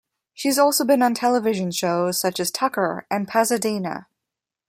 [0.33, 4.07] She has also been on television shows such as "Tucker" and "Pasadena".